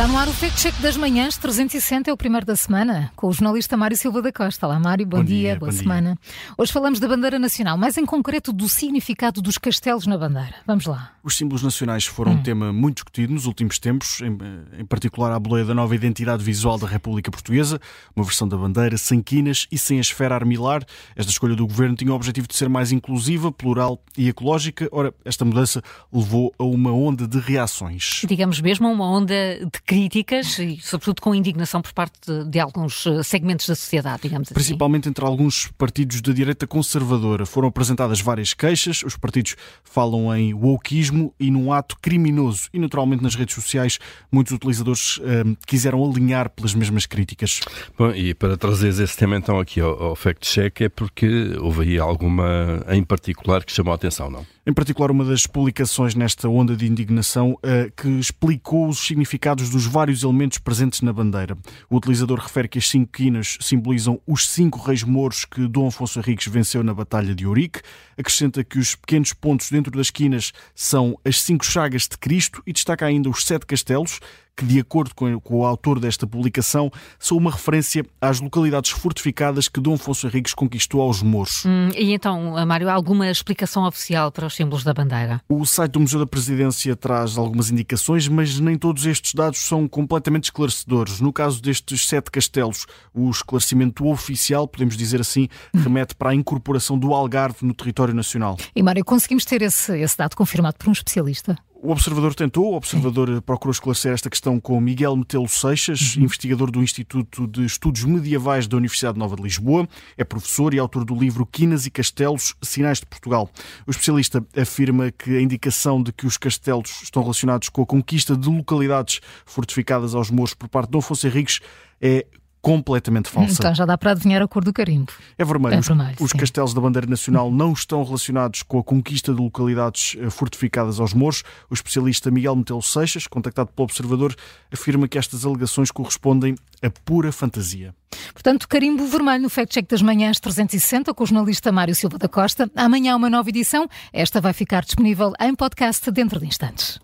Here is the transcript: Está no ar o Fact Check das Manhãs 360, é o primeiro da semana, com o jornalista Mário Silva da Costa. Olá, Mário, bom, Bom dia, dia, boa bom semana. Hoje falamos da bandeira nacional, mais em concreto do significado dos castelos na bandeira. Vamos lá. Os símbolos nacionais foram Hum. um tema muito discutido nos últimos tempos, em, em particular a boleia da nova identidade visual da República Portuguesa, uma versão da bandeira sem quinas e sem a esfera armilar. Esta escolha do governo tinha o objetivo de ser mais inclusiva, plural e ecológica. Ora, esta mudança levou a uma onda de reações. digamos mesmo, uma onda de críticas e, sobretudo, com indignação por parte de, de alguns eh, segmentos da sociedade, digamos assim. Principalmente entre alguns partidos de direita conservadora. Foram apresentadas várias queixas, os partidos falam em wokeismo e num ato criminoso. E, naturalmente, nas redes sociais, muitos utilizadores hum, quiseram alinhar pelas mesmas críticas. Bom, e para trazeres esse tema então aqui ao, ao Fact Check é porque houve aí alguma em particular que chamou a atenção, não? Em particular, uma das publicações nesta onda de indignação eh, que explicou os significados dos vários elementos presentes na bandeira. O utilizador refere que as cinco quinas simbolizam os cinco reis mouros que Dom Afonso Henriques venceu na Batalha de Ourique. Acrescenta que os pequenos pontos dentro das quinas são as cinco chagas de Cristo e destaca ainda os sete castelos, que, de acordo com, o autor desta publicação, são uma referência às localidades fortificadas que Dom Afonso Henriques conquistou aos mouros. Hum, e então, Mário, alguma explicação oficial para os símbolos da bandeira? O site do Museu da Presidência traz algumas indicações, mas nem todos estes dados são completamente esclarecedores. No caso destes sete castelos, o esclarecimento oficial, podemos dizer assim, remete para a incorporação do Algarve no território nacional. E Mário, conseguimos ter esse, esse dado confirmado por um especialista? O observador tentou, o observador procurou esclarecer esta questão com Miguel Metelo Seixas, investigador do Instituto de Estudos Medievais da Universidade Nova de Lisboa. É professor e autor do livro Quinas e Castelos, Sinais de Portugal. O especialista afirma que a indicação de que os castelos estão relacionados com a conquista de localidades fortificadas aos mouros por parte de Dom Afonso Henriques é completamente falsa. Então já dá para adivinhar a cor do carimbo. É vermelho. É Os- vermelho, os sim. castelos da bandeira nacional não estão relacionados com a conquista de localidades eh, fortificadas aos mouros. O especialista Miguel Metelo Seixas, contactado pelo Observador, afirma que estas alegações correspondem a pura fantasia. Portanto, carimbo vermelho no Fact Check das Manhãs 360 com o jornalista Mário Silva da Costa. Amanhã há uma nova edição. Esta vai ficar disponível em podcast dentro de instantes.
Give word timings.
Está 0.00 0.10
no 0.10 0.16
ar 0.16 0.28
o 0.28 0.32
Fact 0.32 0.58
Check 0.58 0.74
das 0.80 0.96
Manhãs 0.96 1.36
360, 1.36 2.08
é 2.08 2.12
o 2.14 2.16
primeiro 2.16 2.46
da 2.46 2.56
semana, 2.56 3.12
com 3.14 3.26
o 3.26 3.32
jornalista 3.34 3.76
Mário 3.76 3.94
Silva 3.94 4.22
da 4.22 4.32
Costa. 4.32 4.66
Olá, 4.66 4.80
Mário, 4.80 5.04
bom, 5.04 5.18
Bom 5.18 5.24
dia, 5.24 5.36
dia, 5.36 5.56
boa 5.58 5.70
bom 5.70 5.76
semana. 5.76 6.18
Hoje 6.56 6.72
falamos 6.72 6.98
da 6.98 7.06
bandeira 7.06 7.38
nacional, 7.38 7.76
mais 7.76 7.98
em 7.98 8.06
concreto 8.06 8.50
do 8.50 8.66
significado 8.66 9.42
dos 9.42 9.58
castelos 9.58 10.06
na 10.06 10.16
bandeira. 10.16 10.54
Vamos 10.66 10.86
lá. 10.86 11.12
Os 11.22 11.36
símbolos 11.36 11.62
nacionais 11.62 12.06
foram 12.06 12.32
Hum. 12.32 12.36
um 12.36 12.42
tema 12.42 12.72
muito 12.72 12.94
discutido 12.94 13.34
nos 13.34 13.44
últimos 13.44 13.78
tempos, 13.78 14.22
em, 14.22 14.38
em 14.80 14.86
particular 14.86 15.32
a 15.32 15.38
boleia 15.38 15.66
da 15.66 15.74
nova 15.74 15.94
identidade 15.94 16.42
visual 16.42 16.78
da 16.78 16.86
República 16.86 17.30
Portuguesa, 17.30 17.78
uma 18.16 18.24
versão 18.24 18.48
da 18.48 18.56
bandeira 18.56 18.96
sem 18.96 19.20
quinas 19.20 19.66
e 19.70 19.76
sem 19.76 19.98
a 19.98 20.00
esfera 20.00 20.34
armilar. 20.34 20.82
Esta 21.14 21.30
escolha 21.30 21.54
do 21.54 21.66
governo 21.66 21.94
tinha 21.94 22.10
o 22.10 22.14
objetivo 22.14 22.48
de 22.48 22.56
ser 22.56 22.70
mais 22.70 22.90
inclusiva, 22.90 23.52
plural 23.52 24.02
e 24.16 24.30
ecológica. 24.30 24.88
Ora, 24.92 25.12
esta 25.26 25.44
mudança 25.44 25.82
levou 26.10 26.54
a 26.58 26.64
uma 26.64 26.90
onda 26.90 27.28
de 27.28 27.38
reações. 27.38 28.22
digamos 28.26 28.58
mesmo, 28.62 28.90
uma 28.90 29.06
onda 29.06 29.34
de 29.34 29.89
críticas 29.90 30.56
e, 30.60 30.78
sobretudo, 30.80 31.20
com 31.20 31.34
indignação 31.34 31.82
por 31.82 31.92
parte 31.92 32.12
de, 32.24 32.44
de 32.48 32.60
alguns 32.60 33.06
eh, 33.06 33.24
segmentos 33.24 33.66
da 33.66 33.74
sociedade, 33.74 34.22
digamos 34.22 34.46
assim. 34.46 34.54
Principalmente 34.54 35.08
entre 35.08 35.24
alguns 35.24 35.66
partidos 35.76 36.22
de 36.22 36.32
direita 36.32 36.64
conservadora. 36.64 37.44
Foram 37.44 37.66
apresentadas 37.66 38.20
várias 38.20 38.54
queixas, 38.54 39.02
os 39.02 39.16
partidos 39.16 39.56
falam 39.82 40.32
em 40.36 40.54
wokeismo 40.54 41.34
e 41.40 41.50
num 41.50 41.72
ato 41.72 41.96
criminoso. 42.00 42.68
E, 42.72 42.78
naturalmente, 42.78 43.20
nas 43.20 43.34
redes 43.34 43.52
sociais, 43.52 43.98
muitos 44.30 44.52
utilizadores 44.52 45.18
hum, 45.18 45.56
quiseram 45.66 46.08
alinhar 46.08 46.50
pelas 46.50 46.72
mesmas 46.72 47.04
críticas. 47.04 47.58
Bom, 47.98 48.12
e 48.12 48.32
para 48.32 48.56
trazeres 48.56 49.00
esse 49.00 49.16
tema 49.16 49.36
então 49.36 49.58
aqui 49.58 49.80
ao, 49.80 50.00
ao 50.00 50.14
Fact 50.14 50.46
Check 50.46 50.82
é 50.82 50.88
porque 50.88 51.56
houve 51.58 51.82
aí 51.82 51.98
alguma 51.98 52.84
em 52.90 53.02
particular 53.02 53.64
que 53.64 53.72
chamou 53.72 53.90
a 53.90 53.96
atenção, 53.96 54.30
não? 54.30 54.46
Em 54.70 54.72
particular, 54.72 55.10
uma 55.10 55.24
das 55.24 55.48
publicações 55.48 56.14
nesta 56.14 56.48
onda 56.48 56.76
de 56.76 56.86
indignação 56.86 57.58
eh, 57.60 57.90
que 57.96 58.06
explicou 58.06 58.86
os 58.86 59.00
significados 59.00 59.68
dos 59.68 59.84
vários 59.84 60.22
elementos 60.22 60.58
presentes 60.58 61.00
na 61.00 61.12
bandeira. 61.12 61.56
O 61.90 61.96
utilizador 61.96 62.38
refere 62.38 62.68
que 62.68 62.78
as 62.78 62.88
cinco 62.88 63.10
quinas 63.10 63.58
simbolizam 63.60 64.20
os 64.24 64.46
cinco 64.46 64.78
reis 64.78 65.02
mouros 65.02 65.44
que 65.44 65.66
Dom 65.66 65.88
Afonso 65.88 66.20
Henriques 66.20 66.46
venceu 66.46 66.84
na 66.84 66.94
Batalha 66.94 67.34
de 67.34 67.48
Ourique. 67.48 67.80
Acrescenta 68.16 68.62
que 68.62 68.78
os 68.78 68.94
pequenos 68.94 69.32
pontos 69.32 69.72
dentro 69.72 69.90
das 69.90 70.08
quinas 70.08 70.52
são 70.72 71.18
as 71.24 71.42
cinco 71.42 71.66
chagas 71.66 72.02
de 72.02 72.16
Cristo 72.16 72.62
e 72.64 72.72
destaca 72.72 73.04
ainda 73.04 73.28
os 73.28 73.44
sete 73.44 73.66
castelos, 73.66 74.20
que, 74.60 74.66
de 74.66 74.78
acordo 74.78 75.14
com, 75.14 75.40
o 75.50 75.64
autor 75.64 75.98
desta 75.98 76.26
publicação, 76.26 76.90
são 77.18 77.38
uma 77.38 77.50
referência 77.50 78.04
às 78.20 78.40
localidades 78.40 78.90
fortificadas 78.90 79.68
que 79.68 79.80
Dom 79.80 79.94
Afonso 79.94 80.26
Henriques 80.26 80.52
conquistou 80.52 81.00
aos 81.00 81.22
mouros. 81.22 81.64
Hum, 81.64 81.88
e 81.96 82.12
então, 82.12 82.54
Mário, 82.66 82.90
alguma 82.90 83.30
explicação 83.30 83.86
oficial 83.86 84.30
para 84.30 84.46
os 84.46 84.54
símbolos 84.54 84.84
da 84.84 84.92
bandeira? 84.92 85.40
O 85.48 85.64
site 85.64 85.92
do 85.92 86.00
Museu 86.00 86.20
da 86.20 86.26
Presidência 86.26 86.94
traz 86.94 87.38
algumas 87.38 87.70
indicações, 87.70 88.28
mas 88.28 88.60
nem 88.60 88.76
todos 88.76 89.06
estes 89.06 89.32
dados 89.32 89.60
são 89.60 89.88
completamente 89.88 90.44
esclarecedores. 90.44 91.20
No 91.20 91.32
caso 91.32 91.62
destes 91.62 92.06
sete 92.06 92.30
castelos, 92.30 92.84
o 93.14 93.30
esclarecimento 93.30 94.06
oficial, 94.06 94.68
podemos 94.68 94.94
dizer 94.94 95.22
assim, 95.22 95.48
remete 95.74 96.14
para 96.14 96.30
a 96.30 96.34
incorporação 96.34 96.98
do 96.98 97.14
Algarve 97.14 97.64
no 97.64 97.72
território 97.72 98.12
nacional. 98.12 98.58
E 98.76 98.82
Mário, 98.82 99.04
conseguimos 99.04 99.46
ter 99.46 99.62
esse, 99.62 99.98
esse 99.98 100.18
dado 100.18 100.36
confirmado 100.36 100.76
por 100.76 100.88
um 100.88 100.92
especialista? 100.92 101.56
O 101.82 101.92
observador 101.92 102.34
tentou, 102.34 102.72
o 102.72 102.76
observador 102.76 103.40
procurou 103.40 103.72
esclarecer 103.72 104.12
esta 104.12 104.28
questão 104.28 104.60
com 104.60 104.78
Miguel 104.78 105.16
Metelo 105.16 105.48
Seixas, 105.48 106.14
investigador 106.14 106.70
do 106.70 106.82
Instituto 106.82 107.46
de 107.46 107.64
Estudos 107.64 108.04
Medievais 108.04 108.68
da 108.68 108.76
Universidade 108.76 109.18
Nova 109.18 109.34
de 109.34 109.42
Lisboa. 109.42 109.88
É 110.14 110.22
professor 110.22 110.74
e 110.74 110.78
autor 110.78 111.06
do 111.06 111.14
livro 111.14 111.46
Quinas 111.46 111.86
e 111.86 111.90
Castelos, 111.90 112.54
Sinais 112.60 113.00
de 113.00 113.06
Portugal. 113.06 113.50
O 113.86 113.90
especialista 113.90 114.44
afirma 114.54 115.10
que 115.10 115.34
a 115.34 115.40
indicação 115.40 116.02
de 116.02 116.12
que 116.12 116.26
os 116.26 116.36
castelos 116.36 117.00
estão 117.02 117.22
relacionados 117.22 117.70
com 117.70 117.80
a 117.80 117.86
conquista 117.86 118.36
de 118.36 118.50
localidades 118.50 119.22
fortificadas 119.46 120.14
aos 120.14 120.30
mouros 120.30 120.52
por 120.52 120.68
parte 120.68 120.88
de 120.88 120.92
Dom 120.92 120.98
Afonso 120.98 121.26
Henriques 121.26 121.60
é 121.98 122.26
completamente 122.62 123.28
falsa. 123.28 123.52
Então 123.54 123.74
já 123.74 123.84
dá 123.86 123.96
para 123.96 124.10
adivinhar 124.12 124.42
a 124.42 124.48
cor 124.48 124.62
do 124.64 124.72
carimbo. 124.72 125.12
É 125.38 125.44
vermelho. 125.44 125.74
É 125.74 125.78
Os- 125.78 125.86
vermelho, 125.86 126.16
os 126.20 126.30
sim. 126.30 126.38
castelos 126.38 126.74
da 126.74 126.80
bandeira 126.80 127.06
nacional 127.06 127.50
não 127.52 127.72
estão 127.72 128.02
relacionados 128.04 128.62
com 128.62 128.78
a 128.78 128.84
conquista 128.84 129.32
de 129.34 129.40
localidades 129.40 130.16
eh, 130.20 130.30
fortificadas 130.30 131.00
aos 131.00 131.14
mouros. 131.14 131.42
O 131.70 131.74
especialista 131.74 132.30
Miguel 132.30 132.56
Metelo 132.56 132.82
Seixas, 132.82 133.26
contactado 133.26 133.70
pelo 133.74 133.84
Observador, 133.84 134.34
afirma 134.72 135.08
que 135.08 135.18
estas 135.18 135.44
alegações 135.44 135.90
correspondem 135.90 136.54
a 136.82 136.90
pura 136.90 137.32
fantasia. 137.32 137.94
Portanto, 138.32 138.68
carimbo 138.68 139.06
vermelho 139.06 139.42
no 139.42 139.50
Fact 139.50 139.72
Check 139.74 139.88
das 139.88 140.02
Manhãs 140.02 140.38
360 140.40 141.14
com 141.14 141.24
o 141.24 141.26
jornalista 141.26 141.70
Mário 141.72 141.94
Silva 141.94 142.18
da 142.18 142.28
Costa. 142.28 142.70
Amanhã 142.76 143.14
há 143.14 143.16
uma 143.16 143.30
nova 143.30 143.48
edição. 143.48 143.88
Esta 144.12 144.40
vai 144.40 144.52
ficar 144.52 144.82
disponível 144.84 145.32
em 145.40 145.54
podcast 145.54 146.10
dentro 146.10 146.38
de 146.40 146.46
instantes. 146.46 146.98